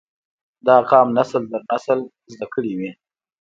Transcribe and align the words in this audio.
دا 0.67 0.75
قام 0.89 1.07
نسل 1.17 1.43
در 1.51 1.61
نسل 1.71 1.99
زده 2.31 2.45
کړي 2.53 2.71
وي 2.79 2.91